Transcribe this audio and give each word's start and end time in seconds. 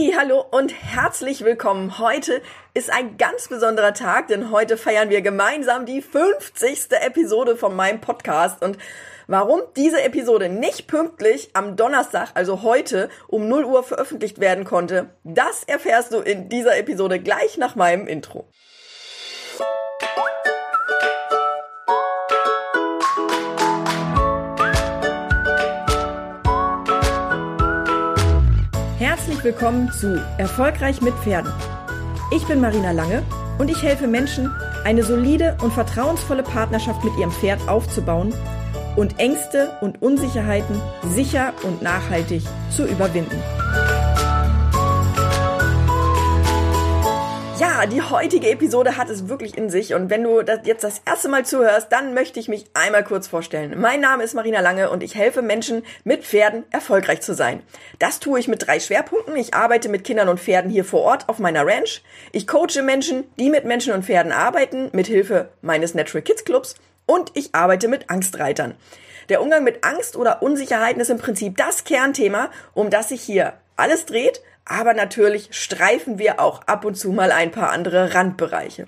Hey, 0.00 0.14
hallo 0.16 0.42
und 0.50 0.72
herzlich 0.72 1.44
willkommen. 1.44 1.98
Heute 1.98 2.40
ist 2.72 2.90
ein 2.90 3.18
ganz 3.18 3.48
besonderer 3.48 3.92
Tag, 3.92 4.28
denn 4.28 4.50
heute 4.50 4.78
feiern 4.78 5.10
wir 5.10 5.20
gemeinsam 5.20 5.84
die 5.84 6.00
50. 6.00 6.92
Episode 6.92 7.54
von 7.54 7.76
meinem 7.76 8.00
Podcast. 8.00 8.62
Und 8.62 8.78
warum 9.26 9.60
diese 9.76 10.00
Episode 10.02 10.48
nicht 10.48 10.86
pünktlich 10.86 11.50
am 11.52 11.76
Donnerstag, 11.76 12.30
also 12.32 12.62
heute 12.62 13.10
um 13.28 13.46
0 13.46 13.66
Uhr 13.66 13.82
veröffentlicht 13.82 14.40
werden 14.40 14.64
konnte, 14.64 15.10
das 15.22 15.64
erfährst 15.64 16.14
du 16.14 16.20
in 16.20 16.48
dieser 16.48 16.78
Episode 16.78 17.20
gleich 17.20 17.58
nach 17.58 17.74
meinem 17.74 18.06
Intro. 18.06 18.48
Herzlich 29.40 29.54
willkommen 29.54 29.90
zu 29.90 30.22
Erfolgreich 30.36 31.00
mit 31.00 31.14
Pferden. 31.14 31.50
Ich 32.30 32.46
bin 32.46 32.60
Marina 32.60 32.92
Lange 32.92 33.22
und 33.56 33.70
ich 33.70 33.82
helfe 33.82 34.06
Menschen, 34.06 34.54
eine 34.84 35.02
solide 35.02 35.56
und 35.62 35.72
vertrauensvolle 35.72 36.42
Partnerschaft 36.42 37.02
mit 37.04 37.16
ihrem 37.16 37.32
Pferd 37.32 37.66
aufzubauen 37.66 38.34
und 38.96 39.18
Ängste 39.18 39.70
und 39.80 40.02
Unsicherheiten 40.02 40.78
sicher 41.14 41.54
und 41.62 41.80
nachhaltig 41.80 42.42
zu 42.68 42.84
überwinden. 42.84 43.42
Ja, 47.60 47.84
die 47.84 48.00
heutige 48.00 48.48
Episode 48.48 48.96
hat 48.96 49.10
es 49.10 49.28
wirklich 49.28 49.58
in 49.58 49.68
sich 49.68 49.92
und 49.92 50.08
wenn 50.08 50.22
du 50.22 50.40
das 50.40 50.60
jetzt 50.64 50.82
das 50.82 51.02
erste 51.04 51.28
Mal 51.28 51.44
zuhörst, 51.44 51.92
dann 51.92 52.14
möchte 52.14 52.40
ich 52.40 52.48
mich 52.48 52.64
einmal 52.72 53.04
kurz 53.04 53.28
vorstellen. 53.28 53.78
Mein 53.78 54.00
Name 54.00 54.24
ist 54.24 54.32
Marina 54.32 54.60
Lange 54.60 54.88
und 54.88 55.02
ich 55.02 55.14
helfe 55.14 55.42
Menschen 55.42 55.82
mit 56.02 56.24
Pferden 56.24 56.64
erfolgreich 56.70 57.20
zu 57.20 57.34
sein. 57.34 57.60
Das 57.98 58.18
tue 58.18 58.40
ich 58.40 58.48
mit 58.48 58.66
drei 58.66 58.80
Schwerpunkten. 58.80 59.36
Ich 59.36 59.52
arbeite 59.52 59.90
mit 59.90 60.04
Kindern 60.04 60.30
und 60.30 60.40
Pferden 60.40 60.70
hier 60.70 60.86
vor 60.86 61.02
Ort 61.02 61.28
auf 61.28 61.38
meiner 61.38 61.66
Ranch. 61.66 62.02
Ich 62.32 62.46
coache 62.46 62.82
Menschen, 62.82 63.24
die 63.38 63.50
mit 63.50 63.66
Menschen 63.66 63.92
und 63.92 64.06
Pferden 64.06 64.32
arbeiten, 64.32 64.88
mit 64.94 65.06
Hilfe 65.06 65.50
meines 65.60 65.92
Natural 65.92 66.22
Kids 66.22 66.46
Clubs 66.46 66.76
und 67.04 67.30
ich 67.34 67.54
arbeite 67.54 67.88
mit 67.88 68.08
Angstreitern. 68.08 68.74
Der 69.28 69.42
Umgang 69.42 69.64
mit 69.64 69.84
Angst 69.84 70.16
oder 70.16 70.40
Unsicherheiten 70.40 71.02
ist 71.02 71.10
im 71.10 71.18
Prinzip 71.18 71.58
das 71.58 71.84
Kernthema, 71.84 72.48
um 72.72 72.88
das 72.88 73.10
sich 73.10 73.20
hier 73.20 73.52
alles 73.76 74.06
dreht 74.06 74.40
aber 74.64 74.94
natürlich 74.94 75.48
streifen 75.50 76.18
wir 76.18 76.40
auch 76.40 76.62
ab 76.62 76.84
und 76.84 76.94
zu 76.94 77.10
mal 77.12 77.32
ein 77.32 77.50
paar 77.50 77.70
andere 77.70 78.14
Randbereiche. 78.14 78.86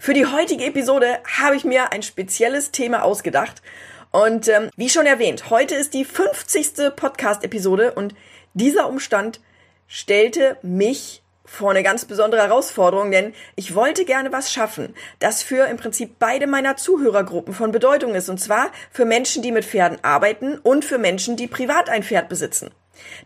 Für 0.00 0.14
die 0.14 0.26
heutige 0.26 0.64
Episode 0.64 1.18
habe 1.38 1.56
ich 1.56 1.64
mir 1.64 1.92
ein 1.92 2.02
spezielles 2.02 2.70
Thema 2.70 3.02
ausgedacht. 3.02 3.62
Und 4.10 4.48
ähm, 4.48 4.70
wie 4.76 4.88
schon 4.88 5.06
erwähnt, 5.06 5.50
heute 5.50 5.74
ist 5.74 5.94
die 5.94 6.04
50. 6.04 6.94
Podcast-Episode 6.94 7.92
und 7.92 8.14
dieser 8.54 8.88
Umstand 8.88 9.40
stellte 9.88 10.56
mich 10.62 11.22
vor 11.44 11.70
eine 11.70 11.82
ganz 11.82 12.04
besondere 12.04 12.42
Herausforderung, 12.42 13.10
denn 13.10 13.34
ich 13.54 13.74
wollte 13.74 14.04
gerne 14.04 14.32
was 14.32 14.52
schaffen, 14.52 14.94
das 15.18 15.42
für 15.42 15.66
im 15.66 15.76
Prinzip 15.76 16.16
beide 16.18 16.46
meiner 16.46 16.76
Zuhörergruppen 16.76 17.52
von 17.52 17.70
Bedeutung 17.70 18.14
ist, 18.14 18.28
und 18.28 18.38
zwar 18.38 18.70
für 18.90 19.04
Menschen, 19.04 19.42
die 19.42 19.52
mit 19.52 19.64
Pferden 19.64 19.98
arbeiten 20.02 20.58
und 20.58 20.84
für 20.84 20.98
Menschen, 20.98 21.36
die 21.36 21.46
privat 21.46 21.90
ein 21.90 22.02
Pferd 22.02 22.28
besitzen. 22.28 22.70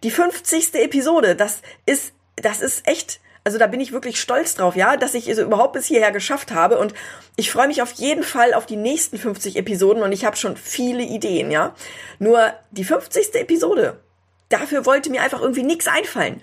Die 0.03 0.11
50. 0.11 0.75
Episode, 0.75 1.37
das 1.37 1.63
ist, 1.87 2.13
das 2.37 2.61
ist 2.61 2.87
echt, 2.87 3.21
also 3.45 3.59
da 3.59 3.67
bin 3.67 3.81
ich 3.81 3.93
wirklich 3.93 4.21
stolz 4.21 4.55
drauf, 4.55 4.77
ja, 4.77 4.97
dass 4.97 5.15
ich 5.15 5.29
es 5.29 5.39
überhaupt 5.39 5.73
bis 5.75 5.87
hierher 5.87 6.13
geschafft 6.13 6.53
habe 6.53 6.79
und 6.79 6.95
ich 7.37 7.51
freue 7.51 7.69
mich 7.69 7.83
auf 7.83 7.93
jeden 7.93 8.23
Fall 8.23 8.55
auf 8.55 8.67
die 8.67 8.77
nächsten 8.77 9.19
50 9.19 9.57
Episoden 9.57 10.03
und 10.03 10.13
ich 10.13 10.25
habe 10.25 10.37
schon 10.37 10.57
viele 10.57 11.03
Ideen, 11.03 11.51
ja. 11.51 11.75
Nur 12.19 12.53
die 12.71 12.85
50. 12.85 13.35
Episode, 13.35 14.01
dafür 14.49 14.87
wollte 14.87 15.11
mir 15.11 15.23
einfach 15.23 15.41
irgendwie 15.41 15.63
nichts 15.63 15.87
einfallen. 15.87 16.43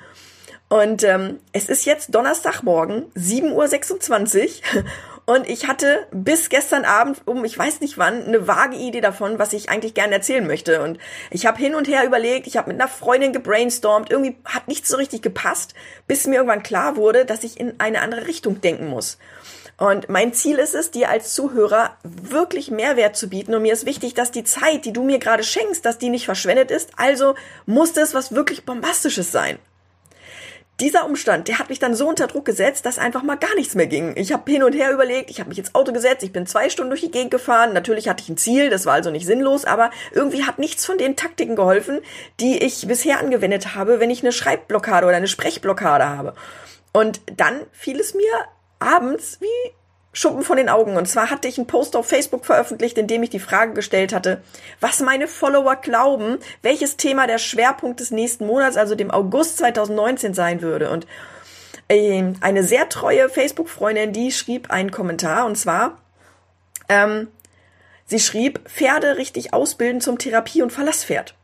Und 0.67 1.03
ähm, 1.03 1.39
es 1.51 1.69
ist 1.69 1.85
jetzt 1.85 2.15
Donnerstagmorgen, 2.15 3.11
7.26 3.13 4.75
Uhr 4.75 4.83
und 5.25 5.49
ich 5.49 5.67
hatte 5.67 6.05
bis 6.11 6.49
gestern 6.49 6.85
Abend 6.85 7.21
um, 7.25 7.43
ich 7.45 7.57
weiß 7.57 7.81
nicht 7.81 7.97
wann, 7.97 8.25
eine 8.25 8.47
vage 8.47 8.77
Idee 8.77 9.01
davon, 9.01 9.39
was 9.39 9.53
ich 9.53 9.69
eigentlich 9.69 9.95
gerne 9.95 10.13
erzählen 10.13 10.45
möchte. 10.45 10.83
Und 10.83 10.99
ich 11.31 11.47
habe 11.47 11.57
hin 11.57 11.73
und 11.73 11.87
her 11.87 12.05
überlegt, 12.05 12.45
ich 12.45 12.57
habe 12.57 12.71
mit 12.71 12.79
einer 12.79 12.89
Freundin 12.89 13.33
gebrainstormt, 13.33 14.11
irgendwie 14.11 14.37
hat 14.45 14.67
nichts 14.67 14.87
so 14.87 14.97
richtig 14.97 15.23
gepasst, 15.23 15.73
bis 16.07 16.27
mir 16.27 16.35
irgendwann 16.35 16.61
klar 16.61 16.95
wurde, 16.95 17.25
dass 17.25 17.43
ich 17.43 17.59
in 17.59 17.79
eine 17.79 18.01
andere 18.01 18.27
Richtung 18.27 18.61
denken 18.61 18.87
muss. 18.87 19.17
Und 19.77 20.09
mein 20.09 20.31
Ziel 20.31 20.57
ist 20.57 20.75
es, 20.75 20.91
dir 20.91 21.09
als 21.09 21.33
Zuhörer 21.33 21.97
wirklich 22.03 22.69
Mehrwert 22.69 23.17
zu 23.17 23.27
bieten. 23.27 23.53
Und 23.55 23.63
mir 23.63 23.73
ist 23.73 23.85
wichtig, 23.85 24.13
dass 24.13 24.31
die 24.31 24.43
Zeit, 24.43 24.85
die 24.85 24.93
du 24.93 25.03
mir 25.03 25.19
gerade 25.19 25.43
schenkst, 25.43 25.85
dass 25.85 25.97
die 25.97 26.09
nicht 26.09 26.25
verschwendet 26.25 26.71
ist. 26.71 26.91
Also 26.97 27.35
muss 27.65 27.97
es 27.97 28.13
was 28.13 28.33
wirklich 28.33 28.63
Bombastisches 28.63 29.31
sein 29.31 29.57
dieser 30.79 31.05
Umstand, 31.05 31.47
der 31.47 31.59
hat 31.59 31.69
mich 31.69 31.79
dann 31.79 31.95
so 31.95 32.07
unter 32.07 32.27
Druck 32.27 32.45
gesetzt, 32.45 32.85
dass 32.85 32.99
einfach 32.99 33.23
mal 33.23 33.37
gar 33.37 33.53
nichts 33.55 33.75
mehr 33.75 33.87
ging. 33.87 34.13
Ich 34.17 34.33
habe 34.33 34.49
hin 34.51 34.63
und 34.63 34.73
her 34.73 34.91
überlegt, 34.91 35.29
ich 35.29 35.39
habe 35.39 35.49
mich 35.49 35.59
ins 35.59 35.73
Auto 35.73 35.93
gesetzt, 35.93 36.23
ich 36.23 36.33
bin 36.33 36.45
zwei 36.47 36.69
Stunden 36.69 36.89
durch 36.89 37.01
die 37.01 37.11
Gegend 37.11 37.31
gefahren. 37.31 37.73
Natürlich 37.73 38.09
hatte 38.09 38.23
ich 38.23 38.29
ein 38.29 38.37
Ziel, 38.37 38.69
das 38.69 38.85
war 38.85 38.93
also 38.93 39.09
nicht 39.09 39.25
sinnlos, 39.25 39.63
aber 39.63 39.89
irgendwie 40.11 40.43
hat 40.43 40.59
nichts 40.59 40.85
von 40.85 40.97
den 40.97 41.15
Taktiken 41.15 41.55
geholfen, 41.55 42.01
die 42.39 42.57
ich 42.57 42.87
bisher 42.87 43.19
angewendet 43.19 43.75
habe, 43.75 43.99
wenn 43.99 44.09
ich 44.09 44.21
eine 44.21 44.33
Schreibblockade 44.33 45.07
oder 45.07 45.15
eine 45.15 45.27
Sprechblockade 45.27 46.07
habe. 46.07 46.33
Und 46.91 47.21
dann 47.37 47.61
fiel 47.71 47.99
es 47.99 48.13
mir 48.13 48.31
abends 48.79 49.39
wie 49.39 49.71
Schuppen 50.15 50.43
von 50.43 50.55
den 50.55 50.69
Augen. 50.69 50.95
Und 50.95 51.07
zwar 51.07 51.29
hatte 51.29 51.49
ich 51.49 51.57
einen 51.57 51.67
Post 51.67 51.95
auf 51.95 52.07
Facebook 52.07 52.45
veröffentlicht, 52.45 52.97
in 52.97 53.05
dem 53.05 53.21
ich 53.21 53.29
die 53.29 53.39
Frage 53.39 53.73
gestellt 53.73 54.13
hatte, 54.13 54.41
was 54.79 55.01
meine 55.01 55.27
Follower 55.27 55.75
glauben, 55.75 56.37
welches 56.61 56.95
Thema 56.95 57.27
der 57.27 57.37
Schwerpunkt 57.37 57.99
des 57.99 58.11
nächsten 58.11 58.47
Monats, 58.47 58.77
also 58.77 58.95
dem 58.95 59.11
August 59.11 59.57
2019 59.57 60.33
sein 60.33 60.61
würde. 60.61 60.89
Und 60.89 61.05
äh, 61.89 62.23
eine 62.39 62.63
sehr 62.63 62.87
treue 62.87 63.27
Facebook-Freundin, 63.27 64.13
die 64.13 64.31
schrieb 64.31 64.71
einen 64.71 64.89
Kommentar 64.89 65.45
und 65.45 65.57
zwar, 65.57 65.97
ähm, 66.87 67.27
sie 68.05 68.19
schrieb, 68.19 68.69
Pferde 68.69 69.17
richtig 69.17 69.53
ausbilden 69.53 69.99
zum 69.99 70.17
Therapie- 70.17 70.63
und 70.63 70.71
Verlasspferd. 70.71 71.35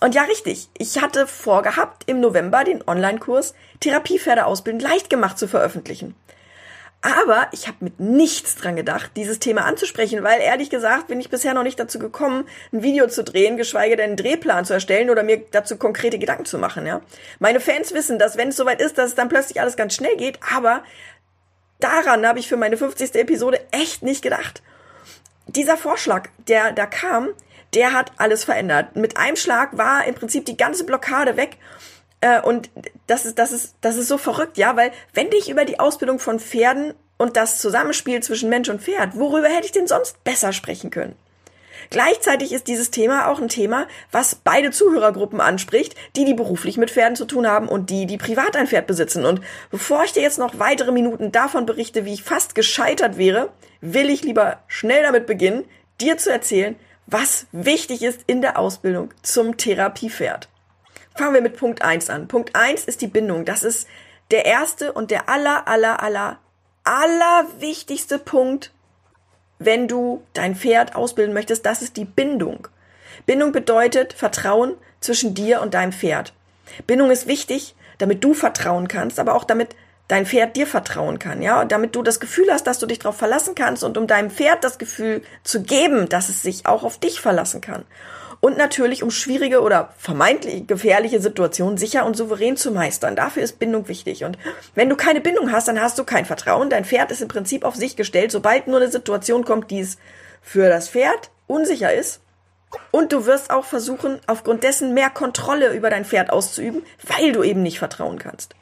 Und 0.00 0.14
ja, 0.14 0.22
richtig. 0.24 0.68
Ich 0.76 1.00
hatte 1.00 1.26
vorgehabt, 1.26 2.02
im 2.06 2.20
November 2.20 2.64
den 2.64 2.86
Online-Kurs 2.86 3.54
Therapiepferde 3.80 4.44
ausbilden 4.44 4.80
leicht 4.80 5.08
gemacht 5.08 5.38
zu 5.38 5.48
veröffentlichen. 5.48 6.14
Aber 7.00 7.46
ich 7.52 7.68
habe 7.68 7.76
mit 7.80 8.00
nichts 8.00 8.56
dran 8.56 8.74
gedacht, 8.74 9.12
dieses 9.14 9.38
Thema 9.38 9.64
anzusprechen, 9.64 10.24
weil 10.24 10.40
ehrlich 10.40 10.68
gesagt 10.68 11.06
bin 11.06 11.20
ich 11.20 11.30
bisher 11.30 11.54
noch 11.54 11.62
nicht 11.62 11.78
dazu 11.78 12.00
gekommen, 12.00 12.44
ein 12.72 12.82
Video 12.82 13.06
zu 13.06 13.22
drehen, 13.22 13.56
geschweige 13.56 13.96
denn 13.96 14.08
einen 14.08 14.16
Drehplan 14.16 14.64
zu 14.64 14.72
erstellen 14.72 15.08
oder 15.08 15.22
mir 15.22 15.44
dazu 15.52 15.76
konkrete 15.76 16.18
Gedanken 16.18 16.44
zu 16.44 16.58
machen. 16.58 16.86
Ja, 16.86 17.00
meine 17.38 17.60
Fans 17.60 17.94
wissen, 17.94 18.18
dass 18.18 18.36
wenn 18.36 18.48
es 18.48 18.56
soweit 18.56 18.80
ist, 18.80 18.98
dass 18.98 19.10
es 19.10 19.14
dann 19.14 19.28
plötzlich 19.28 19.60
alles 19.60 19.76
ganz 19.76 19.94
schnell 19.94 20.16
geht. 20.16 20.40
Aber 20.52 20.82
daran 21.78 22.26
habe 22.26 22.40
ich 22.40 22.48
für 22.48 22.56
meine 22.56 22.76
50. 22.76 23.14
Episode 23.14 23.60
echt 23.70 24.02
nicht 24.02 24.22
gedacht. 24.22 24.62
Dieser 25.46 25.76
Vorschlag, 25.76 26.28
der 26.48 26.72
da 26.72 26.86
kam, 26.86 27.28
der 27.74 27.92
hat 27.92 28.10
alles 28.16 28.42
verändert. 28.42 28.96
Mit 28.96 29.16
einem 29.16 29.36
Schlag 29.36 29.78
war 29.78 30.04
im 30.04 30.16
Prinzip 30.16 30.46
die 30.46 30.56
ganze 30.56 30.84
Blockade 30.84 31.36
weg 31.36 31.58
äh, 32.20 32.40
und 32.40 32.70
das 33.06 33.24
ist, 33.24 33.38
das 33.38 33.52
ist, 33.52 33.74
das 33.80 33.96
ist 33.96 34.08
so 34.08 34.18
verrückt, 34.18 34.58
ja, 34.58 34.76
weil 34.76 34.90
wenn 35.14 35.30
ich 35.32 35.48
über 35.50 35.64
die 35.64 35.80
Ausbildung 35.80 36.18
von 36.18 36.40
Pferden 36.40 36.94
und 37.16 37.36
das 37.36 37.58
Zusammenspiel 37.58 38.22
zwischen 38.22 38.48
Mensch 38.48 38.68
und 38.68 38.82
Pferd, 38.82 39.16
worüber 39.18 39.48
hätte 39.48 39.66
ich 39.66 39.72
denn 39.72 39.86
sonst 39.86 40.22
besser 40.24 40.52
sprechen 40.52 40.90
können? 40.90 41.16
Gleichzeitig 41.90 42.52
ist 42.52 42.66
dieses 42.66 42.90
Thema 42.90 43.28
auch 43.28 43.40
ein 43.40 43.48
Thema, 43.48 43.86
was 44.12 44.34
beide 44.34 44.70
Zuhörergruppen 44.70 45.40
anspricht, 45.40 45.94
die, 46.16 46.24
die 46.24 46.34
beruflich 46.34 46.76
mit 46.76 46.90
Pferden 46.90 47.16
zu 47.16 47.24
tun 47.24 47.46
haben 47.46 47.68
und 47.68 47.88
die, 47.88 48.04
die 48.04 48.18
privat 48.18 48.56
ein 48.56 48.66
Pferd 48.66 48.86
besitzen. 48.86 49.24
Und 49.24 49.40
bevor 49.70 50.04
ich 50.04 50.12
dir 50.12 50.22
jetzt 50.22 50.38
noch 50.38 50.58
weitere 50.58 50.92
Minuten 50.92 51.32
davon 51.32 51.64
berichte, 51.66 52.04
wie 52.04 52.12
ich 52.12 52.22
fast 52.22 52.54
gescheitert 52.54 53.16
wäre, 53.16 53.50
will 53.80 54.10
ich 54.10 54.22
lieber 54.22 54.58
schnell 54.66 55.02
damit 55.02 55.26
beginnen, 55.26 55.64
dir 56.00 56.18
zu 56.18 56.30
erzählen, 56.30 56.76
was 57.06 57.46
wichtig 57.52 58.02
ist 58.02 58.20
in 58.26 58.42
der 58.42 58.58
Ausbildung 58.58 59.14
zum 59.22 59.56
Therapiepferd. 59.56 60.48
Fangen 61.18 61.34
wir 61.34 61.40
mit 61.40 61.56
Punkt 61.56 61.82
eins 61.82 62.10
an. 62.10 62.28
Punkt 62.28 62.54
eins 62.54 62.84
ist 62.84 63.00
die 63.00 63.08
Bindung. 63.08 63.44
Das 63.44 63.64
ist 63.64 63.88
der 64.30 64.46
erste 64.46 64.92
und 64.92 65.10
der 65.10 65.28
aller, 65.28 65.66
aller, 65.66 66.00
aller, 66.00 66.38
aller 66.84 67.44
wichtigste 67.58 68.20
Punkt, 68.20 68.72
wenn 69.58 69.88
du 69.88 70.22
dein 70.32 70.54
Pferd 70.54 70.94
ausbilden 70.94 71.34
möchtest. 71.34 71.66
Das 71.66 71.82
ist 71.82 71.96
die 71.96 72.04
Bindung. 72.04 72.68
Bindung 73.26 73.50
bedeutet 73.50 74.12
Vertrauen 74.12 74.76
zwischen 75.00 75.34
dir 75.34 75.60
und 75.60 75.74
deinem 75.74 75.90
Pferd. 75.90 76.34
Bindung 76.86 77.10
ist 77.10 77.26
wichtig, 77.26 77.74
damit 77.98 78.22
du 78.22 78.32
vertrauen 78.32 78.86
kannst, 78.86 79.18
aber 79.18 79.34
auch 79.34 79.42
damit 79.42 79.74
dein 80.06 80.24
Pferd 80.24 80.54
dir 80.54 80.68
vertrauen 80.68 81.18
kann, 81.18 81.42
ja, 81.42 81.60
und 81.60 81.72
damit 81.72 81.96
du 81.96 82.02
das 82.04 82.20
Gefühl 82.20 82.46
hast, 82.52 82.68
dass 82.68 82.78
du 82.78 82.86
dich 82.86 83.00
darauf 83.00 83.16
verlassen 83.16 83.56
kannst 83.56 83.82
und 83.82 83.98
um 83.98 84.06
deinem 84.06 84.30
Pferd 84.30 84.62
das 84.62 84.78
Gefühl 84.78 85.22
zu 85.42 85.64
geben, 85.64 86.08
dass 86.08 86.28
es 86.28 86.42
sich 86.42 86.64
auch 86.64 86.84
auf 86.84 86.98
dich 86.98 87.20
verlassen 87.20 87.60
kann 87.60 87.84
und 88.40 88.56
natürlich 88.56 89.02
um 89.02 89.10
schwierige 89.10 89.62
oder 89.62 89.92
vermeintlich 89.98 90.66
gefährliche 90.66 91.20
Situationen 91.20 91.76
sicher 91.76 92.06
und 92.06 92.16
souverän 92.16 92.56
zu 92.56 92.70
meistern. 92.70 93.16
Dafür 93.16 93.42
ist 93.42 93.58
Bindung 93.58 93.88
wichtig. 93.88 94.24
Und 94.24 94.38
wenn 94.74 94.88
du 94.88 94.96
keine 94.96 95.20
Bindung 95.20 95.50
hast, 95.50 95.68
dann 95.68 95.80
hast 95.80 95.98
du 95.98 96.04
kein 96.04 96.24
Vertrauen. 96.24 96.70
Dein 96.70 96.84
Pferd 96.84 97.10
ist 97.10 97.22
im 97.22 97.28
Prinzip 97.28 97.64
auf 97.64 97.74
sich 97.74 97.96
gestellt. 97.96 98.30
Sobald 98.30 98.68
nur 98.68 98.76
eine 98.76 98.90
Situation 98.90 99.44
kommt, 99.44 99.70
die 99.70 99.80
es 99.80 99.98
für 100.40 100.68
das 100.68 100.88
Pferd 100.88 101.30
unsicher 101.46 101.92
ist, 101.92 102.20
Und 102.90 103.12
du 103.12 103.26
wirst 103.26 103.50
auch 103.50 103.64
versuchen, 103.64 104.20
aufgrund 104.26 104.62
dessen 104.62 104.94
mehr 104.94 105.10
Kontrolle 105.10 105.72
über 105.72 105.90
dein 105.90 106.04
Pferd 106.04 106.30
auszuüben, 106.30 106.82
weil 107.02 107.32
du 107.32 107.42
eben 107.42 107.62
nicht 107.62 107.78
vertrauen 107.78 108.18
kannst 108.18 108.54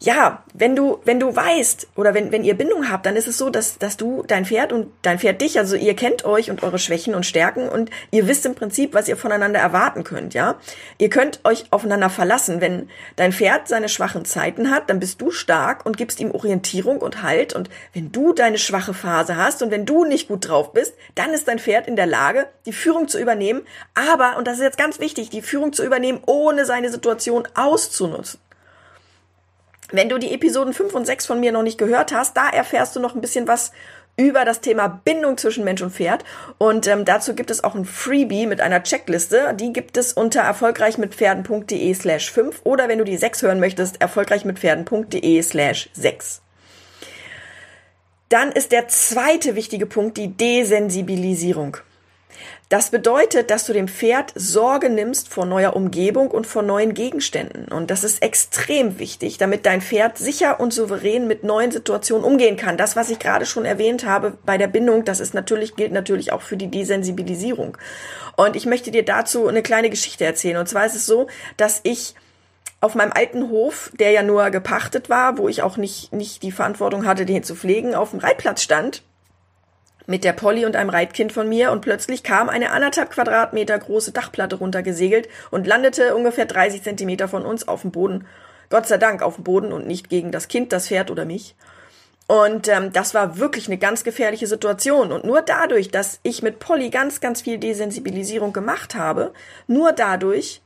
ja, 0.00 0.44
wenn 0.54 0.76
du, 0.76 1.00
wenn 1.04 1.18
du 1.18 1.34
weißt 1.34 1.88
oder 1.96 2.14
wenn, 2.14 2.30
wenn 2.30 2.44
ihr 2.44 2.56
Bindung 2.56 2.88
habt, 2.88 3.04
dann 3.04 3.16
ist 3.16 3.26
es 3.26 3.36
so, 3.36 3.50
dass, 3.50 3.78
dass 3.78 3.96
du 3.96 4.22
dein 4.26 4.44
Pferd 4.44 4.72
und 4.72 4.92
dein 5.02 5.18
Pferd 5.18 5.40
dich, 5.40 5.58
also 5.58 5.74
ihr 5.74 5.96
kennt 5.96 6.24
euch 6.24 6.50
und 6.50 6.62
eure 6.62 6.78
Schwächen 6.78 7.16
und 7.16 7.26
Stärken 7.26 7.68
und 7.68 7.90
ihr 8.12 8.28
wisst 8.28 8.46
im 8.46 8.54
Prinzip, 8.54 8.94
was 8.94 9.08
ihr 9.08 9.16
voneinander 9.16 9.58
erwarten 9.58 10.04
könnt, 10.04 10.34
ja. 10.34 10.56
Ihr 10.98 11.10
könnt 11.10 11.40
euch 11.44 11.64
aufeinander 11.70 12.10
verlassen. 12.10 12.60
Wenn 12.60 12.88
dein 13.16 13.32
Pferd 13.32 13.66
seine 13.66 13.88
schwachen 13.88 14.24
Zeiten 14.24 14.70
hat, 14.70 14.88
dann 14.88 15.00
bist 15.00 15.20
du 15.20 15.32
stark 15.32 15.84
und 15.84 15.96
gibst 15.96 16.20
ihm 16.20 16.30
Orientierung 16.30 16.98
und 16.98 17.22
Halt 17.22 17.54
und 17.54 17.68
wenn 17.92 18.12
du 18.12 18.32
deine 18.32 18.58
schwache 18.58 18.94
Phase 18.94 19.36
hast 19.36 19.62
und 19.62 19.72
wenn 19.72 19.84
du 19.84 20.04
nicht 20.04 20.28
gut 20.28 20.48
drauf 20.48 20.72
bist, 20.72 20.94
dann 21.16 21.32
ist 21.32 21.48
dein 21.48 21.58
Pferd 21.58 21.88
in 21.88 21.96
der 21.96 22.06
Lage, 22.06 22.46
die 22.66 22.72
Führung 22.72 23.08
zu 23.08 23.18
übernehmen, 23.18 23.62
aber, 23.94 24.36
und 24.36 24.46
das 24.46 24.58
ist 24.58 24.62
jetzt 24.62 24.78
ganz 24.78 25.00
wichtig, 25.00 25.30
die 25.30 25.42
Führung 25.42 25.72
zu 25.72 25.84
übernehmen, 25.84 26.20
ohne 26.26 26.64
seine 26.64 26.90
Situation 26.90 27.48
auszunutzen. 27.54 28.38
Wenn 29.90 30.08
du 30.08 30.18
die 30.18 30.34
Episoden 30.34 30.74
5 30.74 30.94
und 30.94 31.06
6 31.06 31.26
von 31.26 31.40
mir 31.40 31.52
noch 31.52 31.62
nicht 31.62 31.78
gehört 31.78 32.12
hast, 32.12 32.36
da 32.36 32.48
erfährst 32.50 32.94
du 32.94 33.00
noch 33.00 33.14
ein 33.14 33.20
bisschen 33.20 33.48
was 33.48 33.72
über 34.18 34.44
das 34.44 34.60
Thema 34.60 34.88
Bindung 34.88 35.38
zwischen 35.38 35.64
Mensch 35.64 35.80
und 35.80 35.92
Pferd. 35.92 36.24
Und 36.58 36.86
ähm, 36.88 37.04
dazu 37.04 37.34
gibt 37.34 37.50
es 37.50 37.64
auch 37.64 37.74
ein 37.74 37.84
Freebie 37.84 38.46
mit 38.46 38.60
einer 38.60 38.82
Checkliste. 38.82 39.54
Die 39.54 39.72
gibt 39.72 39.96
es 39.96 40.12
unter 40.12 40.40
erfolgreichmitpferden.de 40.40 41.94
slash 41.94 42.30
5 42.30 42.60
oder 42.64 42.88
wenn 42.88 42.98
du 42.98 43.04
die 43.04 43.16
6 43.16 43.42
hören 43.42 43.60
möchtest, 43.60 44.00
erfolgreichmitpferden.de 44.00 45.42
slash 45.42 45.88
6. 45.94 46.42
Dann 48.28 48.52
ist 48.52 48.72
der 48.72 48.88
zweite 48.88 49.54
wichtige 49.54 49.86
Punkt 49.86 50.18
die 50.18 50.36
Desensibilisierung. 50.36 51.78
Das 52.68 52.90
bedeutet, 52.90 53.50
dass 53.50 53.64
du 53.64 53.72
dem 53.72 53.88
Pferd 53.88 54.32
Sorge 54.34 54.90
nimmst 54.90 55.28
vor 55.28 55.46
neuer 55.46 55.74
Umgebung 55.74 56.30
und 56.30 56.46
vor 56.46 56.62
neuen 56.62 56.92
Gegenständen. 56.92 57.72
Und 57.72 57.90
das 57.90 58.04
ist 58.04 58.22
extrem 58.22 58.98
wichtig, 58.98 59.38
damit 59.38 59.64
dein 59.64 59.80
Pferd 59.80 60.18
sicher 60.18 60.60
und 60.60 60.74
souverän 60.74 61.26
mit 61.26 61.44
neuen 61.44 61.70
Situationen 61.70 62.24
umgehen 62.24 62.56
kann. 62.56 62.76
Das, 62.76 62.94
was 62.94 63.08
ich 63.08 63.18
gerade 63.18 63.46
schon 63.46 63.64
erwähnt 63.64 64.04
habe 64.04 64.36
bei 64.44 64.58
der 64.58 64.66
Bindung, 64.66 65.06
das 65.06 65.18
ist 65.18 65.32
natürlich, 65.32 65.76
gilt 65.76 65.92
natürlich 65.92 66.30
auch 66.30 66.42
für 66.42 66.58
die 66.58 66.70
Desensibilisierung. 66.70 67.78
Und 68.36 68.54
ich 68.54 68.66
möchte 68.66 68.90
dir 68.90 69.04
dazu 69.04 69.48
eine 69.48 69.62
kleine 69.62 69.88
Geschichte 69.88 70.26
erzählen. 70.26 70.58
Und 70.58 70.68
zwar 70.68 70.84
ist 70.84 70.94
es 70.94 71.06
so, 71.06 71.26
dass 71.56 71.80
ich 71.84 72.14
auf 72.80 72.94
meinem 72.94 73.12
alten 73.12 73.48
Hof, 73.48 73.90
der 73.98 74.10
ja 74.10 74.22
nur 74.22 74.50
gepachtet 74.50 75.08
war, 75.08 75.38
wo 75.38 75.48
ich 75.48 75.62
auch 75.62 75.78
nicht, 75.78 76.12
nicht 76.12 76.42
die 76.42 76.52
Verantwortung 76.52 77.06
hatte, 77.06 77.24
den 77.24 77.42
zu 77.42 77.54
pflegen, 77.54 77.94
auf 77.94 78.10
dem 78.10 78.20
Reitplatz 78.20 78.62
stand 78.62 79.02
mit 80.08 80.24
der 80.24 80.32
Polly 80.32 80.64
und 80.64 80.74
einem 80.74 80.88
Reitkind 80.88 81.32
von 81.32 81.48
mir 81.48 81.70
und 81.70 81.82
plötzlich 81.82 82.22
kam 82.22 82.48
eine 82.48 82.70
anderthalb 82.72 83.10
Quadratmeter 83.10 83.78
große 83.78 84.10
Dachplatte 84.10 84.56
runtergesegelt 84.56 85.28
und 85.50 85.66
landete 85.66 86.16
ungefähr 86.16 86.46
30 86.46 86.82
Zentimeter 86.82 87.28
von 87.28 87.44
uns 87.44 87.68
auf 87.68 87.82
dem 87.82 87.90
Boden. 87.90 88.26
Gott 88.70 88.86
sei 88.86 88.96
Dank 88.96 89.22
auf 89.22 89.34
dem 89.34 89.44
Boden 89.44 89.70
und 89.70 89.86
nicht 89.86 90.08
gegen 90.08 90.32
das 90.32 90.48
Kind, 90.48 90.72
das 90.72 90.88
Pferd 90.88 91.10
oder 91.10 91.26
mich. 91.26 91.54
Und 92.26 92.68
ähm, 92.68 92.90
das 92.92 93.12
war 93.12 93.38
wirklich 93.38 93.68
eine 93.68 93.76
ganz 93.76 94.02
gefährliche 94.02 94.46
Situation. 94.46 95.12
Und 95.12 95.24
nur 95.24 95.42
dadurch, 95.42 95.90
dass 95.90 96.20
ich 96.22 96.42
mit 96.42 96.58
Polly 96.58 96.88
ganz, 96.88 97.20
ganz 97.20 97.42
viel 97.42 97.58
Desensibilisierung 97.58 98.54
gemacht 98.54 98.94
habe, 98.94 99.32
nur 99.66 99.92
dadurch 99.92 100.62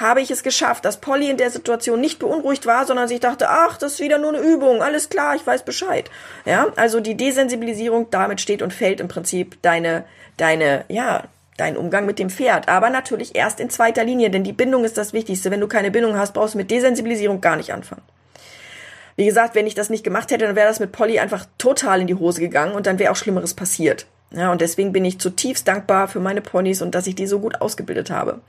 habe 0.00 0.20
ich 0.20 0.30
es 0.30 0.42
geschafft, 0.42 0.84
dass 0.84 1.00
Polly 1.00 1.30
in 1.30 1.36
der 1.36 1.50
Situation 1.50 2.00
nicht 2.00 2.18
beunruhigt 2.18 2.66
war, 2.66 2.86
sondern 2.86 3.08
sich 3.08 3.20
dachte, 3.20 3.48
ach, 3.48 3.78
das 3.78 3.94
ist 3.94 4.00
wieder 4.00 4.18
nur 4.18 4.30
eine 4.30 4.40
Übung, 4.40 4.82
alles 4.82 5.08
klar, 5.08 5.36
ich 5.36 5.46
weiß 5.46 5.64
Bescheid. 5.64 6.10
Ja, 6.44 6.68
also 6.76 7.00
die 7.00 7.16
Desensibilisierung, 7.16 8.08
damit 8.10 8.40
steht 8.40 8.62
und 8.62 8.72
fällt 8.72 9.00
im 9.00 9.08
Prinzip 9.08 9.60
deine, 9.62 10.04
deine, 10.36 10.84
ja, 10.88 11.24
dein 11.56 11.76
Umgang 11.76 12.06
mit 12.06 12.18
dem 12.18 12.30
Pferd. 12.30 12.68
Aber 12.68 12.90
natürlich 12.90 13.36
erst 13.36 13.60
in 13.60 13.70
zweiter 13.70 14.04
Linie, 14.04 14.30
denn 14.30 14.44
die 14.44 14.52
Bindung 14.52 14.84
ist 14.84 14.96
das 14.96 15.12
Wichtigste. 15.12 15.50
Wenn 15.50 15.60
du 15.60 15.68
keine 15.68 15.90
Bindung 15.90 16.16
hast, 16.16 16.32
brauchst 16.32 16.54
du 16.54 16.58
mit 16.58 16.70
Desensibilisierung 16.70 17.40
gar 17.40 17.56
nicht 17.56 17.72
anfangen. 17.72 18.02
Wie 19.16 19.26
gesagt, 19.26 19.54
wenn 19.54 19.66
ich 19.66 19.74
das 19.74 19.90
nicht 19.90 20.02
gemacht 20.02 20.30
hätte, 20.30 20.46
dann 20.46 20.56
wäre 20.56 20.68
das 20.68 20.80
mit 20.80 20.92
Polly 20.92 21.18
einfach 21.18 21.44
total 21.58 22.00
in 22.00 22.06
die 22.06 22.14
Hose 22.14 22.40
gegangen 22.40 22.72
und 22.72 22.86
dann 22.86 22.98
wäre 22.98 23.12
auch 23.12 23.16
Schlimmeres 23.16 23.52
passiert. 23.52 24.06
Ja, 24.32 24.50
und 24.52 24.60
deswegen 24.60 24.92
bin 24.92 25.04
ich 25.04 25.18
zutiefst 25.18 25.66
dankbar 25.68 26.08
für 26.08 26.20
meine 26.20 26.40
Ponys 26.40 26.80
und 26.80 26.94
dass 26.94 27.06
ich 27.06 27.16
die 27.16 27.26
so 27.26 27.40
gut 27.40 27.60
ausgebildet 27.60 28.10
habe. 28.10 28.40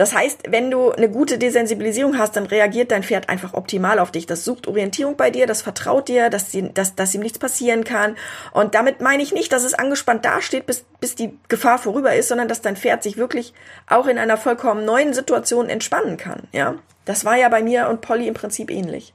Das 0.00 0.14
heißt, 0.14 0.44
wenn 0.48 0.70
du 0.70 0.92
eine 0.92 1.10
gute 1.10 1.36
Desensibilisierung 1.36 2.16
hast, 2.16 2.34
dann 2.34 2.46
reagiert 2.46 2.90
dein 2.90 3.02
Pferd 3.02 3.28
einfach 3.28 3.52
optimal 3.52 3.98
auf 3.98 4.10
dich. 4.10 4.24
Das 4.24 4.46
sucht 4.46 4.66
Orientierung 4.66 5.14
bei 5.14 5.30
dir, 5.30 5.46
das 5.46 5.60
vertraut 5.60 6.08
dir, 6.08 6.30
dass, 6.30 6.50
sie, 6.50 6.72
dass, 6.72 6.94
dass 6.94 7.14
ihm 7.14 7.20
nichts 7.20 7.38
passieren 7.38 7.84
kann. 7.84 8.16
Und 8.52 8.74
damit 8.74 9.02
meine 9.02 9.22
ich 9.22 9.34
nicht, 9.34 9.52
dass 9.52 9.62
es 9.62 9.74
angespannt 9.74 10.24
dasteht, 10.24 10.64
bis, 10.64 10.86
bis 11.00 11.16
die 11.16 11.38
Gefahr 11.48 11.76
vorüber 11.76 12.14
ist, 12.14 12.28
sondern 12.28 12.48
dass 12.48 12.62
dein 12.62 12.76
Pferd 12.76 13.02
sich 13.02 13.18
wirklich 13.18 13.52
auch 13.90 14.06
in 14.06 14.16
einer 14.16 14.38
vollkommen 14.38 14.86
neuen 14.86 15.12
Situation 15.12 15.68
entspannen 15.68 16.16
kann. 16.16 16.48
Ja, 16.52 16.76
das 17.04 17.26
war 17.26 17.36
ja 17.36 17.50
bei 17.50 17.62
mir 17.62 17.90
und 17.90 18.00
Polly 18.00 18.26
im 18.26 18.32
Prinzip 18.32 18.70
ähnlich. 18.70 19.12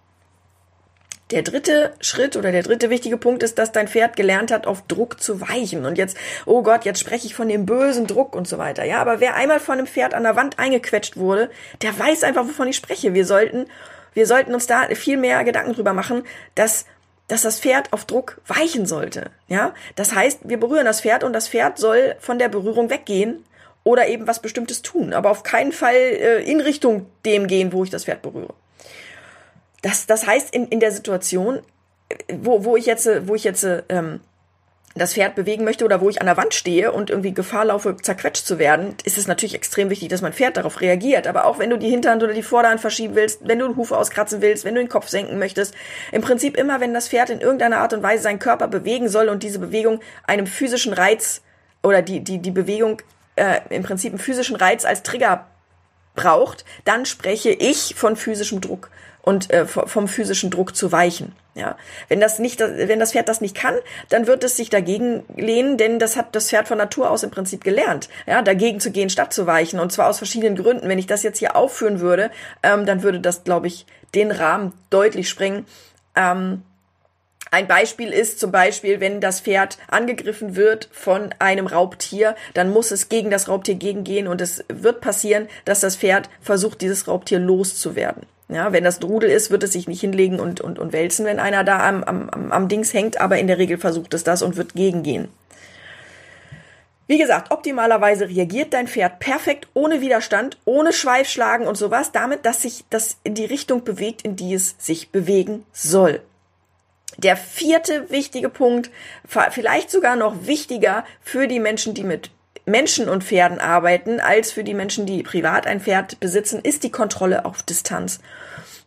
Der 1.31 1.41
dritte 1.41 1.93
Schritt 2.01 2.37
oder 2.37 2.51
der 2.51 2.61
dritte 2.61 2.91
wichtige 2.91 3.17
Punkt 3.17 3.41
ist, 3.41 3.57
dass 3.57 3.71
dein 3.71 3.87
Pferd 3.87 4.15
gelernt 4.15 4.51
hat, 4.51 4.67
auf 4.67 4.83
Druck 4.83 5.19
zu 5.19 5.41
weichen. 5.41 5.85
Und 5.85 5.97
jetzt, 5.97 6.17
oh 6.45 6.61
Gott, 6.61 6.85
jetzt 6.85 6.99
spreche 6.99 7.25
ich 7.25 7.33
von 7.33 7.49
dem 7.49 7.65
bösen 7.65 8.05
Druck 8.05 8.35
und 8.35 8.47
so 8.47 8.59
weiter. 8.59 8.83
Ja, 8.83 9.01
aber 9.01 9.19
wer 9.19 9.35
einmal 9.35 9.59
von 9.59 9.79
einem 9.79 9.87
Pferd 9.87 10.13
an 10.13 10.21
der 10.21 10.35
Wand 10.35 10.59
eingequetscht 10.59 11.17
wurde, 11.17 11.49
der 11.81 11.97
weiß 11.97 12.23
einfach, 12.23 12.45
wovon 12.45 12.67
ich 12.67 12.75
spreche. 12.75 13.15
Wir 13.15 13.25
sollten, 13.25 13.65
wir 14.13 14.27
sollten 14.27 14.53
uns 14.53 14.67
da 14.67 14.85
viel 14.93 15.17
mehr 15.17 15.43
Gedanken 15.43 15.73
drüber 15.73 15.93
machen, 15.93 16.23
dass 16.53 16.85
dass 17.27 17.41
das 17.41 17.59
Pferd 17.59 17.91
auf 17.91 18.05
Druck 18.05 18.39
weichen 18.45 18.85
sollte. 18.85 19.31
Ja, 19.47 19.73
das 19.95 20.13
heißt, 20.13 20.41
wir 20.43 20.59
berühren 20.59 20.85
das 20.85 21.01
Pferd 21.01 21.23
und 21.23 21.33
das 21.33 21.49
Pferd 21.49 21.79
soll 21.79 22.15
von 22.19 22.37
der 22.37 22.49
Berührung 22.49 22.89
weggehen 22.91 23.43
oder 23.83 24.07
eben 24.07 24.27
was 24.27 24.41
Bestimmtes 24.41 24.81
tun, 24.81 25.13
aber 25.13 25.31
auf 25.31 25.43
keinen 25.43 25.71
Fall 25.71 25.95
äh, 25.95 26.43
in 26.43 26.61
Richtung 26.61 27.07
dem 27.25 27.47
gehen, 27.47 27.73
wo 27.73 27.83
ich 27.83 27.89
das 27.89 28.05
Pferd 28.05 28.21
berühre. 28.21 28.53
Das, 29.85 30.07
das 30.07 30.25
heißt, 30.25 30.51
in, 30.51 30.67
in 30.69 30.79
der 30.79 30.91
Situation, 30.91 31.59
wo, 32.33 32.65
wo 32.65 32.75
ich 32.75 32.87
jetzt, 32.87 33.07
wo 33.27 33.35
ich 33.35 33.43
jetzt 33.43 33.67
ähm, 33.89 34.19
das 34.95 35.13
Pferd 35.13 35.35
bewegen 35.35 35.63
möchte 35.63 35.85
oder 35.85 36.01
wo 36.01 36.09
ich 36.09 36.21
an 36.21 36.25
der 36.25 36.37
Wand 36.37 36.55
stehe 36.55 36.91
und 36.91 37.11
irgendwie 37.11 37.35
Gefahr 37.35 37.65
laufe, 37.65 37.95
zerquetscht 37.95 38.47
zu 38.47 38.57
werden, 38.57 38.95
ist 39.03 39.19
es 39.19 39.27
natürlich 39.27 39.53
extrem 39.53 39.91
wichtig, 39.91 40.09
dass 40.09 40.23
mein 40.23 40.33
Pferd 40.33 40.57
darauf 40.57 40.81
reagiert. 40.81 41.27
Aber 41.27 41.45
auch 41.45 41.59
wenn 41.59 41.69
du 41.69 41.77
die 41.77 41.91
Hinterhand 41.91 42.23
oder 42.23 42.33
die 42.33 42.41
Vorderhand 42.41 42.81
verschieben 42.81 43.13
willst, 43.13 43.47
wenn 43.47 43.59
du 43.59 43.67
den 43.67 43.75
Hufe 43.75 43.95
auskratzen 43.95 44.41
willst, 44.41 44.65
wenn 44.65 44.73
du 44.73 44.81
den 44.81 44.89
Kopf 44.89 45.07
senken 45.07 45.37
möchtest, 45.37 45.75
im 46.11 46.23
Prinzip 46.23 46.57
immer, 46.57 46.79
wenn 46.79 46.95
das 46.95 47.09
Pferd 47.09 47.29
in 47.29 47.39
irgendeiner 47.39 47.77
Art 47.77 47.93
und 47.93 48.01
Weise 48.01 48.23
seinen 48.23 48.39
Körper 48.39 48.67
bewegen 48.67 49.07
soll 49.07 49.29
und 49.29 49.43
diese 49.43 49.59
Bewegung 49.59 49.99
einem 50.25 50.47
physischen 50.47 50.93
Reiz 50.93 51.43
oder 51.83 52.01
die, 52.01 52.21
die, 52.21 52.39
die 52.39 52.49
Bewegung 52.49 53.03
äh, 53.35 53.59
im 53.69 53.83
Prinzip 53.83 54.13
einen 54.13 54.19
physischen 54.19 54.55
Reiz 54.55 54.83
als 54.83 55.03
Trigger 55.03 55.45
braucht, 56.15 56.65
dann 56.85 57.05
spreche 57.05 57.51
ich 57.51 57.93
von 57.93 58.15
physischem 58.15 58.61
Druck 58.61 58.89
und 59.25 59.51
äh, 59.51 59.65
vom 59.65 60.07
physischen 60.07 60.51
Druck 60.51 60.75
zu 60.75 60.91
weichen. 60.91 61.33
Ja, 61.55 61.77
wenn 62.09 62.19
das 62.19 62.37
nicht, 62.37 62.59
wenn 62.59 62.99
das 62.99 63.13
Pferd 63.13 63.29
das 63.29 63.41
nicht 63.41 63.55
kann, 63.55 63.75
dann 64.09 64.27
wird 64.27 64.43
es 64.43 64.57
sich 64.57 64.69
dagegen 64.69 65.23
lehnen, 65.35 65.77
denn 65.77 65.99
das 65.99 66.17
hat 66.17 66.35
das 66.35 66.49
Pferd 66.49 66.67
von 66.67 66.77
Natur 66.77 67.09
aus 67.09 67.23
im 67.23 67.31
Prinzip 67.31 67.63
gelernt, 67.63 68.09
ja, 68.27 68.41
dagegen 68.41 68.79
zu 68.79 68.91
gehen, 68.91 69.09
statt 69.09 69.33
zu 69.33 69.47
weichen 69.47 69.79
und 69.79 69.91
zwar 69.91 70.09
aus 70.09 70.17
verschiedenen 70.17 70.55
Gründen. 70.55 70.89
Wenn 70.89 70.99
ich 70.99 71.07
das 71.07 71.23
jetzt 71.23 71.39
hier 71.39 71.55
aufführen 71.55 72.01
würde, 72.01 72.29
ähm, 72.61 72.85
dann 72.85 73.03
würde 73.03 73.19
das, 73.19 73.43
glaube 73.43 73.67
ich, 73.67 73.85
den 74.13 74.31
Rahmen 74.31 74.73
deutlich 74.89 75.29
sprengen. 75.29 75.65
Ähm, 76.15 76.63
ein 77.51 77.67
Beispiel 77.67 78.11
ist 78.11 78.39
zum 78.39 78.51
Beispiel, 78.51 78.99
wenn 78.99 79.21
das 79.21 79.39
Pferd 79.39 79.77
angegriffen 79.87 80.57
wird 80.57 80.89
von 80.91 81.33
einem 81.39 81.67
Raubtier, 81.67 82.35
dann 82.53 82.69
muss 82.69 82.91
es 82.91 83.07
gegen 83.07 83.31
das 83.31 83.47
Raubtier 83.47 83.75
gegengehen 83.75 84.27
und 84.27 84.41
es 84.41 84.65
wird 84.67 84.99
passieren, 84.99 85.47
dass 85.63 85.79
das 85.79 85.95
Pferd 85.95 86.29
versucht, 86.41 86.81
dieses 86.81 87.07
Raubtier 87.07 87.39
loszuwerden. 87.39 88.23
Ja, 88.47 88.71
wenn 88.71 88.83
das 88.83 88.99
Drudel 88.99 89.29
ist, 89.29 89.49
wird 89.49 89.63
es 89.63 89.73
sich 89.73 89.87
nicht 89.87 90.01
hinlegen 90.01 90.39
und, 90.39 90.61
und, 90.61 90.77
und 90.77 90.93
wälzen, 90.93 91.25
wenn 91.25 91.39
einer 91.39 91.63
da 91.63 91.79
am, 91.79 92.03
am, 92.03 92.51
am 92.51 92.67
Dings 92.67 92.93
hängt, 92.93 93.19
aber 93.19 93.39
in 93.39 93.47
der 93.47 93.57
Regel 93.57 93.77
versucht 93.77 94.13
es 94.13 94.23
das 94.23 94.43
und 94.43 94.55
wird 94.55 94.75
gegengehen. 94.75 95.29
Wie 97.07 97.17
gesagt, 97.17 97.51
optimalerweise 97.51 98.29
reagiert 98.29 98.73
dein 98.73 98.87
Pferd 98.87 99.19
perfekt, 99.19 99.67
ohne 99.73 100.01
Widerstand, 100.01 100.57
ohne 100.65 100.91
Schweifschlagen 100.91 101.67
und 101.67 101.77
sowas, 101.77 102.11
damit, 102.11 102.45
dass 102.45 102.63
sich 102.63 102.83
das 102.89 103.17
in 103.23 103.35
die 103.35 103.45
Richtung 103.45 103.83
bewegt, 103.83 104.23
in 104.23 104.35
die 104.35 104.53
es 104.53 104.75
sich 104.79 105.11
bewegen 105.11 105.65
soll. 105.71 106.21
Der 107.17 107.37
vierte 107.37 108.09
wichtige 108.09 108.49
Punkt, 108.49 108.89
vielleicht 109.51 109.89
sogar 109.89 110.15
noch 110.15 110.47
wichtiger 110.47 111.05
für 111.21 111.47
die 111.47 111.59
Menschen, 111.59 111.93
die 111.93 112.03
mit 112.03 112.31
Menschen 112.65 113.09
und 113.09 113.23
Pferden 113.23 113.59
arbeiten, 113.59 114.19
als 114.19 114.51
für 114.51 114.63
die 114.63 114.73
Menschen, 114.73 115.05
die 115.05 115.23
privat 115.23 115.67
ein 115.67 115.81
Pferd 115.81 116.19
besitzen, 116.19 116.59
ist 116.61 116.83
die 116.83 116.91
Kontrolle 116.91 117.45
auf 117.45 117.61
Distanz. 117.63 118.19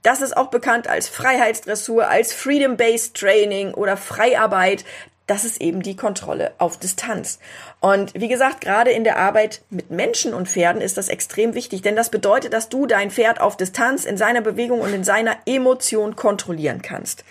Das 0.03 0.21
ist 0.21 0.37
auch 0.37 0.49
bekannt 0.49 0.89
als 0.89 1.09
Freiheitsdressur, 1.09 2.09
als 2.09 2.33
Freedom-Based 2.33 3.15
Training 3.15 3.75
oder 3.75 3.97
Freiarbeit. 3.97 4.85
Das 5.27 5.45
ist 5.45 5.61
eben 5.61 5.83
die 5.83 5.97
Kontrolle 5.97 6.53
auf 6.59 6.79
Distanz. 6.79 7.39
Und 7.81 8.15
wie 8.15 8.29
gesagt, 8.29 8.61
gerade 8.61 8.91
in 8.91 9.05
der 9.05 9.19
Arbeit 9.19 9.63
mit 9.71 9.91
Menschen 9.91 10.35
und 10.35 10.49
Pferden 10.49 10.81
ist 10.81 10.97
das 10.97 11.09
extrem 11.09 11.55
wichtig, 11.55 11.83
denn 11.83 11.97
das 11.97 12.11
bedeutet, 12.11 12.53
dass 12.53 12.69
du 12.69 12.87
dein 12.87 13.11
Pferd 13.11 13.41
auf 13.41 13.57
Distanz 13.57 14.05
in 14.05 14.17
seiner 14.17 14.41
Bewegung 14.41 14.81
und 14.81 14.95
in 14.95 15.05
seiner 15.05 15.37
Emotion 15.45 16.17
kontrollieren 16.17 16.81
kannst. 16.81 17.25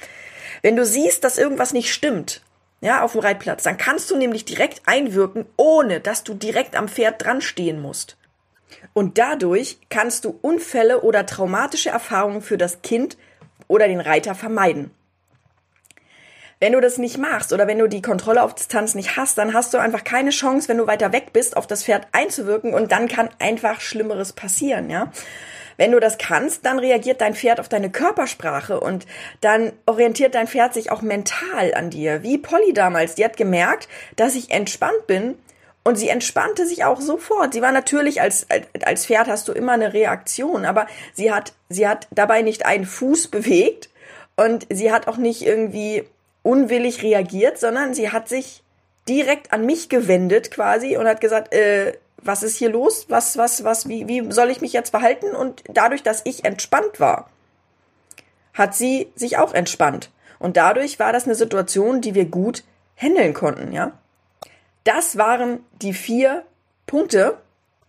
Wenn 0.62 0.76
du 0.76 0.86
siehst, 0.86 1.24
dass 1.24 1.38
irgendwas 1.38 1.74
nicht 1.74 1.94
stimmt, 1.94 2.42
ja, 2.82 3.04
auf 3.04 3.14
dem 3.14 3.22
Reitplatz, 3.22 3.64
dann 3.64 3.78
kannst 3.78 4.12
du 4.12 4.16
nämlich 4.16 4.46
direkt 4.46 4.82
einwirken, 4.86 5.46
ohne 5.58 6.00
dass 6.00 6.24
du 6.24 6.34
direkt 6.34 6.76
am 6.76 6.88
Pferd 6.88 7.24
dran 7.24 7.42
stehen 7.42 7.82
musst. 7.82 8.18
Und 8.94 9.18
dadurch 9.18 9.80
kannst 9.90 10.26
du 10.26 10.38
Unfälle 10.42 11.02
oder 11.02 11.26
traumatische 11.26 11.90
Erfahrungen 11.90 12.42
für 12.42 12.58
das 12.58 12.82
Kind 12.82 13.18
oder 13.68 13.88
den 13.88 14.00
Reiter 14.00 14.36
vermeiden. 14.36 14.92
Wenn 16.60 16.74
du 16.74 16.82
das 16.82 16.98
nicht 16.98 17.20
machst 17.20 17.54
oder 17.54 17.68
wenn 17.68 17.78
du 17.78 17.88
die 17.88 18.02
Kontrolle 18.02 18.42
auf 18.42 18.56
Distanz 18.56 18.96
nicht 18.96 19.16
hast, 19.16 19.38
dann 19.38 19.54
hast 19.54 19.74
du 19.74 19.78
einfach 19.78 20.04
keine 20.04 20.32
Chance, 20.32 20.68
wenn 20.70 20.78
du 20.78 20.88
weiter 20.88 21.14
weg 21.14 21.32
bist, 21.32 21.56
auf 21.56 21.68
das 21.68 21.84
Pferd 21.84 22.08
einzuwirken 22.14 22.74
und 22.74 22.92
dann 22.92 23.08
kann 23.08 23.30
einfach 23.38 23.80
Schlimmeres 23.80 24.34
passieren, 24.34 24.90
ja. 24.90 25.12
Wenn 25.78 25.92
du 25.92 26.00
das 26.00 26.18
kannst, 26.18 26.66
dann 26.66 26.80
reagiert 26.80 27.22
dein 27.22 27.36
Pferd 27.36 27.60
auf 27.60 27.70
deine 27.70 27.92
Körpersprache 27.92 28.80
und 28.80 29.06
dann 29.42 29.72
orientiert 29.86 30.34
dein 30.34 30.48
Pferd 30.48 30.74
sich 30.74 30.90
auch 30.90 31.04
mental 31.04 31.76
an 31.76 31.92
dir. 31.92 32.24
Wie 32.24 32.40
Polly 32.40 32.74
damals, 32.74 33.14
die 33.14 33.24
hat 33.24 33.38
gemerkt, 33.38 33.88
dass 34.16 34.34
ich 34.34 34.50
entspannt 34.50 35.06
bin 35.06 35.36
und 35.84 35.96
sie 35.96 36.10
entspannte 36.10 36.66
sich 36.66 36.84
auch 36.84 37.00
sofort. 37.00 37.54
Sie 37.54 37.62
war 37.62 37.72
natürlich 37.72 38.20
als, 38.20 38.48
als 38.84 39.06
Pferd 39.06 39.28
hast 39.28 39.48
du 39.48 39.52
immer 39.52 39.74
eine 39.74 39.94
Reaktion, 39.94 40.66
aber 40.66 40.88
sie 41.14 41.32
hat, 41.32 41.54
sie 41.70 41.88
hat 41.88 42.08
dabei 42.10 42.42
nicht 42.42 42.66
einen 42.66 42.86
Fuß 42.86 43.28
bewegt 43.32 43.90
und 44.36 44.66
sie 44.72 44.92
hat 44.92 45.08
auch 45.08 45.18
nicht 45.18 45.46
irgendwie 45.46 46.04
unwillig 46.48 47.04
reagiert, 47.04 47.60
sondern 47.60 47.94
sie 47.94 48.12
hat 48.12 48.30
sich 48.30 48.64
direkt 49.08 49.52
an 49.52 49.66
mich 49.66 49.90
gewendet 49.90 50.50
quasi 50.50 50.98
und 50.98 51.08
hat 51.08 51.22
gesagt, 51.22 51.54
äh, 51.54 51.98
was 52.18 52.44
ist 52.44 52.58
hier 52.58 52.70
los? 52.70 53.06
Was, 53.10 53.38
was, 53.38 53.64
was, 53.64 53.88
wie, 53.88 54.08
wie 54.08 54.32
soll 54.32 54.50
ich 54.50 54.62
mich 54.62 54.74
jetzt 54.74 54.90
verhalten? 54.90 55.36
Und 55.36 55.64
dadurch, 55.68 56.04
dass 56.04 56.22
ich 56.24 56.46
entspannt 56.46 57.00
war, 57.00 57.30
hat 58.54 58.76
sie 58.76 59.12
sich 59.16 59.38
auch 59.38 59.54
entspannt. 59.54 60.10
Und 60.40 60.58
dadurch 60.58 61.00
war 61.00 61.14
das 61.14 61.26
eine 61.26 61.36
Situation, 61.36 62.02
die 62.02 62.16
wir 62.16 62.26
gut 62.26 62.64
handeln 62.96 63.34
konnten, 63.34 63.72
ja. 63.72 63.92
Das 64.84 65.18
waren 65.18 65.60
die 65.82 65.94
vier 65.94 66.44
Punkte, 66.86 67.38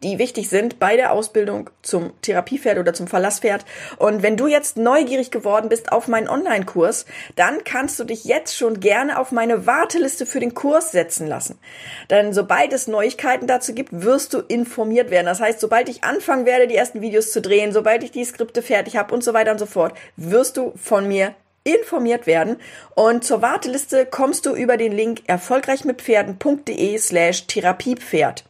die 0.02 0.18
wichtig 0.18 0.48
sind 0.48 0.78
bei 0.78 0.96
der 0.96 1.12
Ausbildung 1.12 1.70
zum 1.82 2.12
Therapiepferd 2.22 2.78
oder 2.78 2.94
zum 2.94 3.08
Verlasspferd. 3.08 3.64
Und 3.96 4.22
wenn 4.22 4.36
du 4.36 4.46
jetzt 4.46 4.76
neugierig 4.76 5.30
geworden 5.30 5.68
bist 5.68 5.90
auf 5.90 6.06
meinen 6.06 6.28
Online-Kurs, 6.28 7.04
dann 7.34 7.64
kannst 7.64 7.98
du 7.98 8.04
dich 8.04 8.24
jetzt 8.24 8.56
schon 8.56 8.78
gerne 8.78 9.18
auf 9.18 9.32
meine 9.32 9.66
Warteliste 9.66 10.24
für 10.24 10.38
den 10.38 10.54
Kurs 10.54 10.92
setzen 10.92 11.26
lassen. 11.26 11.58
Denn 12.10 12.32
sobald 12.32 12.72
es 12.72 12.86
Neuigkeiten 12.86 13.48
dazu 13.48 13.74
gibt, 13.74 13.90
wirst 13.92 14.34
du 14.34 14.38
informiert 14.38 15.10
werden. 15.10 15.26
Das 15.26 15.40
heißt, 15.40 15.58
sobald 15.58 15.88
ich 15.88 16.04
anfangen 16.04 16.46
werde, 16.46 16.68
die 16.68 16.76
ersten 16.76 17.00
Videos 17.00 17.32
zu 17.32 17.40
drehen, 17.40 17.72
sobald 17.72 18.04
ich 18.04 18.12
die 18.12 18.24
Skripte 18.24 18.62
fertig 18.62 18.96
habe 18.96 19.12
und 19.12 19.24
so 19.24 19.34
weiter 19.34 19.50
und 19.50 19.58
so 19.58 19.66
fort, 19.66 19.94
wirst 20.16 20.56
du 20.56 20.72
von 20.76 21.08
mir 21.08 21.34
informiert 21.64 22.26
werden. 22.28 22.56
Und 22.94 23.24
zur 23.24 23.42
Warteliste 23.42 24.06
kommst 24.06 24.46
du 24.46 24.54
über 24.54 24.76
den 24.76 24.92
Link 24.92 25.22
erfolgreichmitpferden.de 25.26 26.98
slash 26.98 27.46
Therapiepferd 27.48 28.47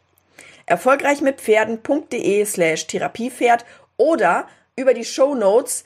erfolgreich 0.69 1.21
mit 1.21 1.41
Pferden.de 1.41 2.45
slash 2.45 2.87
Therapiepferd 2.87 3.65
oder 3.97 4.49
über 4.77 4.95
die 4.95 5.05
Show 5.05 5.35
Notes 5.35 5.85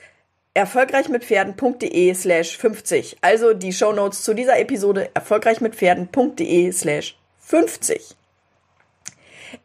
erfolgreich 0.55 1.09
mit 1.09 1.25
Pferden.de 1.25 2.15
slash 2.15 2.59
50. 2.59 3.17
Also 3.21 3.55
die 3.55 3.73
Show 3.73 3.93
Notes 3.93 4.23
zu 4.23 4.35
dieser 4.35 4.59
Episode 4.59 5.11
erfolgreich 5.15 5.61
mit 5.61 5.75
Pferden.de 5.75 6.73
slash 6.73 7.17
50. 7.39 8.17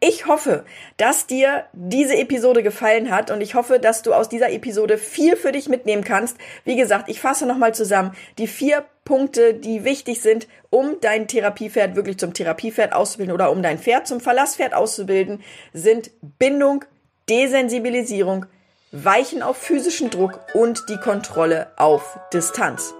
Ich 0.00 0.26
hoffe, 0.26 0.64
dass 0.96 1.26
dir 1.26 1.64
diese 1.72 2.16
Episode 2.16 2.62
gefallen 2.62 3.10
hat 3.10 3.30
und 3.30 3.40
ich 3.40 3.54
hoffe, 3.54 3.78
dass 3.78 4.02
du 4.02 4.14
aus 4.14 4.28
dieser 4.28 4.50
Episode 4.50 4.98
viel 4.98 5.36
für 5.36 5.52
dich 5.52 5.68
mitnehmen 5.68 6.04
kannst. 6.04 6.36
Wie 6.64 6.76
gesagt, 6.76 7.08
ich 7.08 7.20
fasse 7.20 7.46
nochmal 7.46 7.74
zusammen 7.74 8.14
die 8.38 8.46
vier 8.46 8.84
Punkte, 9.04 9.54
die 9.54 9.84
wichtig 9.84 10.20
sind, 10.20 10.46
um 10.70 10.96
dein 11.00 11.28
Therapiepferd 11.28 11.96
wirklich 11.96 12.18
zum 12.18 12.34
Therapiepferd 12.34 12.92
auszubilden 12.92 13.34
oder 13.34 13.50
um 13.50 13.62
dein 13.62 13.78
Pferd 13.78 14.06
zum 14.06 14.20
Verlasspferd 14.20 14.74
auszubilden, 14.74 15.42
sind 15.72 16.10
Bindung, 16.38 16.84
Desensibilisierung, 17.28 18.46
Weichen 18.92 19.42
auf 19.42 19.56
physischen 19.56 20.10
Druck 20.10 20.40
und 20.54 20.84
die 20.88 20.98
Kontrolle 20.98 21.72
auf 21.76 22.18
Distanz. 22.32 22.94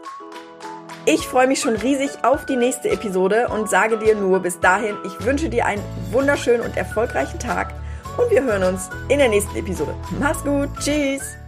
Ich 1.10 1.26
freue 1.26 1.46
mich 1.46 1.60
schon 1.60 1.74
riesig 1.74 2.10
auf 2.22 2.44
die 2.44 2.56
nächste 2.56 2.90
Episode 2.90 3.48
und 3.48 3.70
sage 3.70 3.96
dir 3.96 4.14
nur 4.14 4.40
bis 4.40 4.60
dahin, 4.60 4.94
ich 5.06 5.24
wünsche 5.24 5.48
dir 5.48 5.64
einen 5.64 5.82
wunderschönen 6.10 6.60
und 6.60 6.76
erfolgreichen 6.76 7.38
Tag 7.38 7.72
und 8.18 8.30
wir 8.30 8.44
hören 8.44 8.74
uns 8.74 8.90
in 9.08 9.18
der 9.18 9.30
nächsten 9.30 9.56
Episode. 9.56 9.94
Mach's 10.20 10.44
gut, 10.44 10.68
tschüss! 10.78 11.38